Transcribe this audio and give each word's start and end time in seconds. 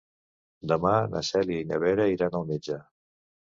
Demà 0.71 0.93
na 1.11 1.21
Cèlia 1.29 1.65
i 1.67 1.69
na 1.73 1.81
Vera 1.85 2.09
iran 2.17 2.41
al 2.43 2.51
metge. 2.51 2.83